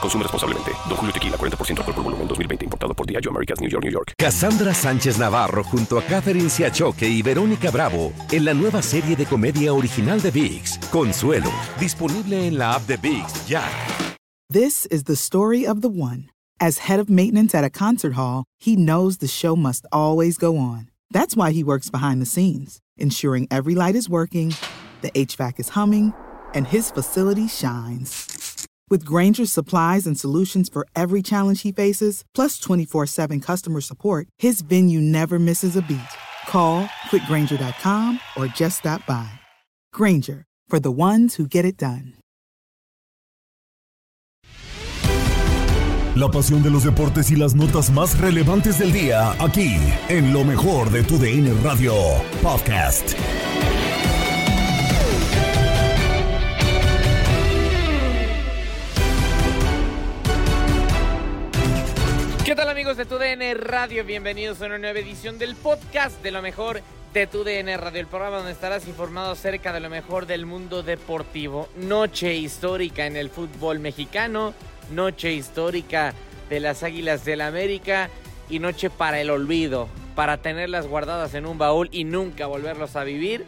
[0.00, 0.72] Consume responsablemente.
[0.88, 2.64] Don Julio Tequila, 40% alcohol por volumen, 2020.
[2.64, 4.12] Importado por Diageo Americas, New York, New York.
[4.18, 9.26] Cassandra Sánchez Navarro junto a Catherine Siachoque y Verónica Bravo en la nueva serie de
[9.26, 11.50] comedia original de VIX, Consuelo.
[11.78, 13.62] Disponible en la app de VIX, ya.
[14.48, 16.30] This is the story of the one.
[16.60, 20.56] As head of maintenance at a concert hall, he knows the show must always go
[20.56, 20.88] on.
[21.10, 24.54] That's why he works behind the scenes, ensuring every light is working,
[25.02, 26.14] the HVAC is humming,
[26.54, 28.35] and his facility shines.
[28.88, 34.28] With Granger's supplies and solutions for every challenge he faces, plus 24 7 customer support,
[34.38, 36.14] his venue never misses a beat.
[36.48, 39.28] Call quickgranger.com or just stop by.
[39.92, 42.14] Granger, for the ones who get it done.
[46.14, 49.76] La pasión de los deportes y las notas más relevantes del día, aquí,
[50.08, 51.92] en lo mejor de tu DN Radio
[52.42, 53.14] Podcast.
[62.86, 64.04] Amigos de TUDN Radio?
[64.04, 66.82] Bienvenidos a una nueva edición del podcast de lo mejor
[67.12, 71.68] de TUDN Radio, el programa donde estarás informado acerca de lo mejor del mundo deportivo.
[71.74, 74.54] Noche histórica en el fútbol mexicano,
[74.92, 76.14] noche histórica
[76.48, 78.08] de las Águilas del América
[78.48, 83.02] y noche para el olvido, para tenerlas guardadas en un baúl y nunca volverlos a
[83.02, 83.46] vivir,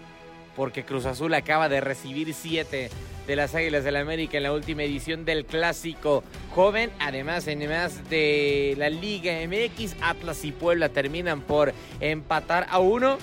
[0.56, 2.90] porque Cruz Azul acaba de recibir siete
[3.28, 6.24] de las Águilas del América en la última edición del Clásico
[6.54, 6.90] Joven.
[6.98, 13.18] Además, en más de la Liga MX, Atlas y Puebla terminan por empatar a uno.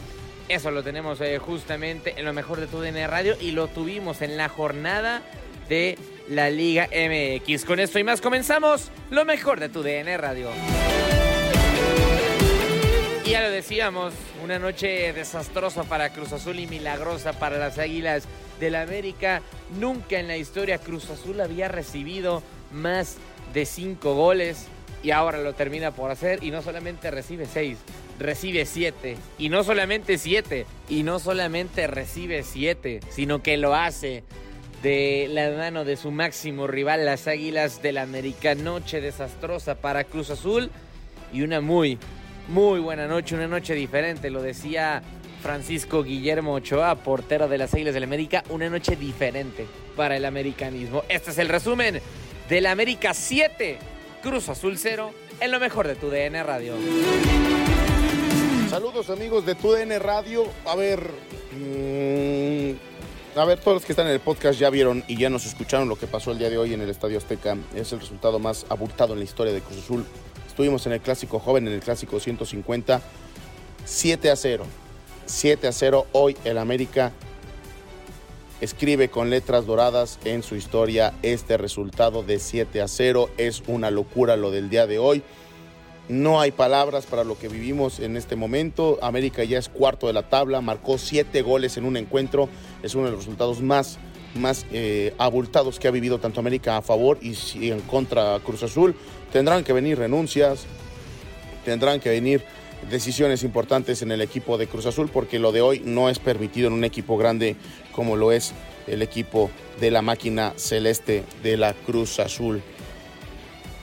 [0.47, 4.21] Eso lo tenemos eh, justamente en lo mejor de tu DN Radio y lo tuvimos
[4.21, 5.23] en la jornada
[5.67, 5.97] de
[6.29, 7.66] la Liga MX.
[7.66, 10.49] Con esto y más comenzamos lo mejor de tu DN Radio.
[13.55, 18.25] Decíamos, una noche desastrosa para Cruz Azul y milagrosa para las Águilas
[18.59, 19.41] del América.
[19.79, 22.43] Nunca en la historia Cruz Azul había recibido
[22.73, 23.16] más
[23.53, 24.67] de cinco goles
[25.03, 27.77] y ahora lo termina por hacer y no solamente recibe seis,
[28.19, 29.16] recibe siete.
[29.38, 34.25] Y no solamente siete, y no solamente recibe siete, sino que lo hace
[34.83, 38.53] de la mano de su máximo rival, las Águilas del América.
[38.53, 40.72] Noche desastrosa para Cruz Azul
[41.31, 41.97] y una muy,
[42.47, 45.01] muy buena noche, una noche diferente, lo decía
[45.41, 51.03] Francisco Guillermo Ochoa, portero de las Águilas del América, una noche diferente para el americanismo.
[51.09, 52.01] Este es el resumen
[52.50, 53.78] del América 7,
[54.22, 56.75] Cruz Azul 0, en lo mejor de tu DN Radio.
[58.69, 60.45] Saludos amigos de TUDN Radio.
[60.66, 61.00] A ver,
[61.51, 62.72] mmm,
[63.39, 65.88] a ver, todos los que están en el podcast ya vieron y ya nos escucharon
[65.88, 67.57] lo que pasó el día de hoy en el Estadio Azteca.
[67.75, 70.05] Es el resultado más abultado en la historia de Cruz Azul.
[70.55, 73.01] Estuvimos en el Clásico Joven, en el Clásico 150,
[73.83, 74.66] 7 a 0.
[75.25, 76.07] 7 a 0.
[76.13, 77.11] Hoy el América
[78.61, 83.31] escribe con letras doradas en su historia este resultado de 7 a 0.
[83.35, 85.23] Es una locura lo del día de hoy.
[86.07, 88.97] No hay palabras para lo que vivimos en este momento.
[89.01, 92.47] América ya es cuarto de la tabla, marcó siete goles en un encuentro.
[92.81, 93.97] Es uno de los resultados más,
[94.35, 98.63] más eh, abultados que ha vivido tanto América a favor y, y en contra Cruz
[98.63, 98.96] Azul.
[99.31, 100.66] Tendrán que venir renuncias,
[101.63, 102.44] tendrán que venir
[102.90, 106.67] decisiones importantes en el equipo de Cruz Azul porque lo de hoy no es permitido
[106.67, 107.55] en un equipo grande
[107.91, 108.53] como lo es
[108.87, 109.49] el equipo
[109.79, 112.61] de la máquina celeste de la Cruz Azul.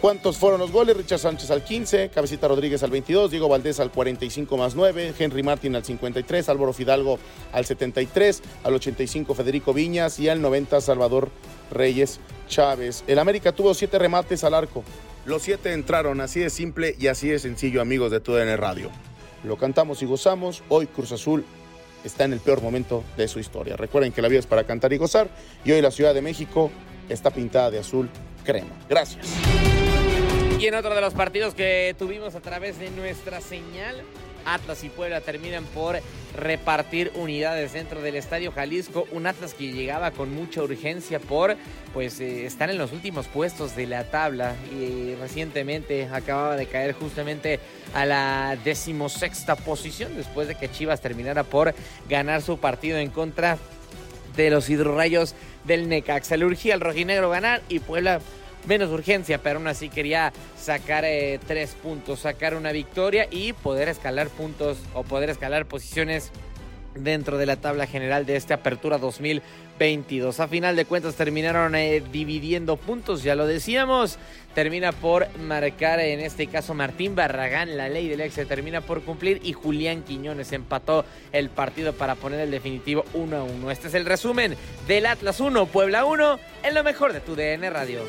[0.03, 0.97] ¿Cuántos fueron los goles?
[0.97, 5.45] Richard Sánchez al 15, Cabecita Rodríguez al 22, Diego Valdés al 45 más 9, Henry
[5.45, 7.21] Martín al 53, Álvaro Fidalgo
[7.53, 11.31] al 73, al 85 Federico Viñas y al 90 Salvador
[11.71, 12.19] Reyes
[12.49, 13.05] Chávez.
[13.07, 14.83] El América tuvo siete remates al arco.
[15.25, 18.91] Los siete entraron, así de simple y así de sencillo, amigos de TUDN Radio.
[19.45, 20.65] Lo cantamos y gozamos.
[20.69, 21.45] Hoy Cruz Azul
[22.03, 23.77] está en el peor momento de su historia.
[23.77, 25.29] Recuerden que la vida es para cantar y gozar
[25.65, 26.73] y hoy la Ciudad de México
[27.09, 28.11] está pintada de azul
[28.45, 28.77] crema.
[28.89, 29.72] Gracias.
[30.63, 34.01] Y en otro de los partidos que tuvimos a través de nuestra señal,
[34.45, 35.99] Atlas y Puebla terminan por
[36.37, 39.09] repartir unidades dentro del Estadio Jalisco.
[39.11, 41.57] Un Atlas que llegaba con mucha urgencia por
[41.93, 46.93] pues eh, estar en los últimos puestos de la tabla y recientemente acababa de caer
[46.93, 47.59] justamente
[47.93, 51.75] a la decimosexta posición después de que Chivas terminara por
[52.09, 53.59] ganar su partido en contra
[54.37, 56.37] de los hidrorrayos del Necaxa.
[56.37, 58.21] Le urgía al rojinegro ganar y Puebla
[58.67, 63.89] menos urgencia, pero aún así quería sacar eh, tres puntos, sacar una victoria y poder
[63.89, 66.33] escalar puntos o poder escalar posiciones
[66.95, 70.41] dentro de la tabla general de esta apertura 2022.
[70.41, 74.19] A final de cuentas terminaron eh, dividiendo puntos, ya lo decíamos.
[74.55, 79.03] Termina por marcar en este caso Martín Barragán, la ley del ex se termina por
[79.03, 83.71] cumplir y Julián Quiñones empató el partido para poner el definitivo 1 a 1.
[83.71, 84.55] Este es el resumen
[84.87, 88.01] del Atlas 1, Puebla 1, en lo mejor de tu DN Radio.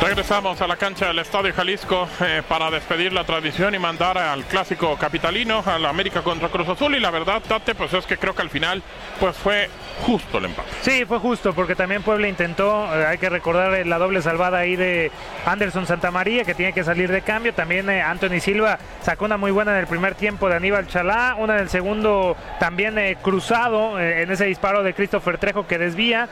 [0.00, 4.44] Regresamos a la cancha del Estadio Jalisco eh, para despedir la tradición y mandar al
[4.44, 6.94] clásico capitalino, al América contra Cruz Azul.
[6.94, 8.80] Y la verdad, Tate, pues es que creo que al final
[9.18, 9.68] pues fue
[10.02, 10.68] justo el empate.
[10.82, 14.58] Sí, fue justo, porque también Puebla intentó, eh, hay que recordar eh, la doble salvada
[14.58, 15.10] ahí de
[15.44, 17.52] Anderson Santamaría, que tiene que salir de cambio.
[17.52, 21.56] También Anthony Silva sacó una muy buena en el primer tiempo de Aníbal Chalá, una
[21.56, 26.28] en el segundo también cruzado en ese disparo de Christopher Trejo que desvía.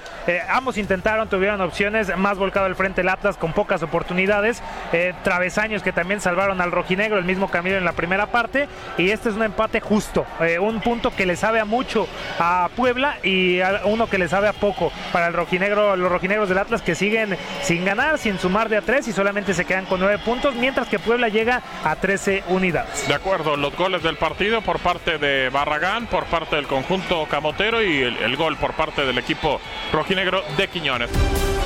[0.51, 4.63] Ambos intentaron, tuvieron opciones, más volcado al frente el Atlas con pocas oportunidades.
[4.93, 8.69] Eh, travesaños que también salvaron al rojinegro, el mismo camino en la primera parte.
[8.99, 12.07] Y este es un empate justo, eh, un punto que le sabe a mucho
[12.39, 16.51] a Puebla y a uno que le sabe a poco para el rojinegro, los rojinegros
[16.51, 19.87] del Atlas que siguen sin ganar, sin sumar de a tres y solamente se quedan
[19.87, 23.09] con nueve puntos, mientras que Puebla llega a 13 unidades.
[23.09, 27.83] De acuerdo, los goles del partido por parte de Barragán, por parte del conjunto camotero
[27.83, 29.61] y el, el gol por parte del equipo
[29.93, 31.11] rojinegro de Quiñones.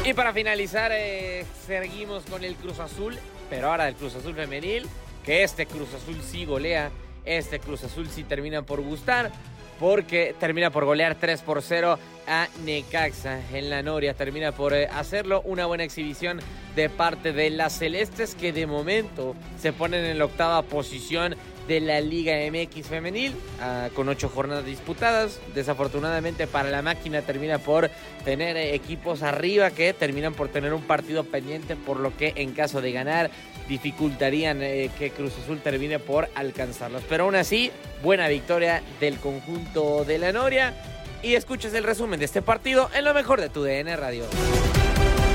[0.03, 3.19] Y para finalizar, eh, seguimos con el Cruz Azul,
[3.51, 4.87] pero ahora el Cruz Azul femenil,
[5.25, 6.91] que este Cruz Azul sí golea,
[7.27, 9.31] este Cruz Azul sí termina por gustar,
[9.79, 14.87] porque termina por golear 3 por 0 a Necaxa en la Noria, termina por eh,
[14.87, 16.41] hacerlo, una buena exhibición
[16.75, 21.37] de parte de las Celestes, que de momento se ponen en la octava posición
[21.71, 25.39] de la Liga MX femenil ah, con ocho jornadas disputadas.
[25.55, 27.91] Desafortunadamente para la máquina termina por
[28.25, 32.81] tener equipos arriba que terminan por tener un partido pendiente, por lo que en caso
[32.81, 33.31] de ganar
[33.69, 37.05] dificultarían eh, que Cruz Azul termine por alcanzarlos.
[37.09, 37.71] Pero aún así,
[38.03, 40.75] buena victoria del conjunto de la Noria.
[41.23, 44.25] Y escuchas el resumen de este partido en lo mejor de tu DN Radio.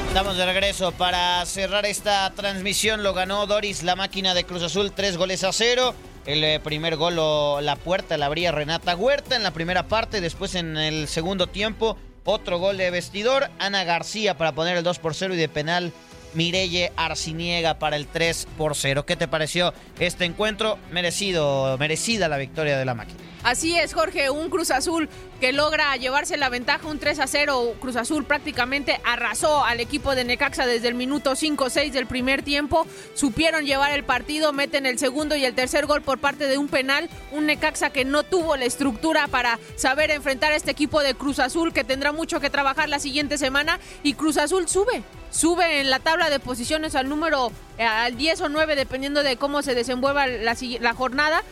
[0.09, 3.03] Estamos de regreso para cerrar esta transmisión.
[3.03, 5.95] Lo ganó Doris, la máquina de Cruz Azul, tres goles a cero.
[6.25, 10.21] El eh, primer gol, la puerta la abría Renata Huerta en la primera parte.
[10.21, 13.49] Después en el segundo tiempo, otro gol de vestidor.
[13.59, 15.93] Ana García para poner el 2 por 0 y de penal
[16.33, 19.05] Mirelle Arciniega para el 3 por 0.
[19.05, 20.79] ¿Qué te pareció este encuentro?
[20.91, 23.24] Merecido, merecida la victoria de la máquina.
[23.45, 25.07] Así es, Jorge, un Cruz Azul
[25.39, 27.75] que logra llevarse la ventaja, un 3 a 0.
[27.79, 32.87] Cruz Azul prácticamente arrasó al equipo de Necaxa desde el minuto 5-6 del primer tiempo.
[33.13, 36.69] Supieron llevar el partido, meten el segundo y el tercer gol por parte de un
[36.69, 37.07] penal.
[37.31, 41.37] Un Necaxa que no tuvo la estructura para saber enfrentar a este equipo de Cruz
[41.37, 43.79] Azul que tendrá mucho que trabajar la siguiente semana.
[44.01, 48.41] Y Cruz Azul sube, sube en la tabla de posiciones al número eh, al 10
[48.41, 51.43] o 9, dependiendo de cómo se desenvuelva la, jornada.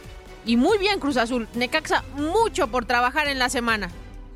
[0.45, 1.47] Y muy bien Cruz Azul.
[1.53, 3.89] Necaxa mucho por trabajar en la semana.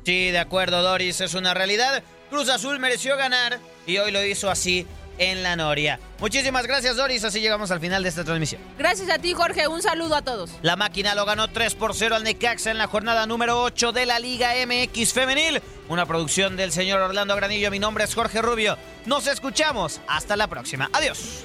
[0.04, 2.02] Sí, de acuerdo, Doris, es una realidad.
[2.30, 4.86] Cruz Azul mereció ganar y hoy lo hizo así
[5.18, 5.98] en la Noria.
[6.20, 7.24] Muchísimas gracias, Doris.
[7.24, 8.60] Así llegamos al final de esta transmisión.
[8.78, 9.68] Gracias a ti, Jorge.
[9.68, 10.50] Un saludo a todos.
[10.62, 14.06] La máquina lo ganó 3 por 0 al Necaxa en la jornada número 8 de
[14.06, 15.60] la Liga MX Femenil.
[15.88, 17.70] Una producción del señor Orlando Granillo.
[17.70, 18.76] Mi nombre es Jorge Rubio.
[19.06, 20.00] Nos escuchamos.
[20.06, 20.88] Hasta la próxima.
[20.92, 21.44] Adiós.